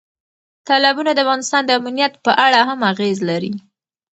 [0.67, 3.53] تالابونه د افغانستان د امنیت په اړه هم اغېز لري.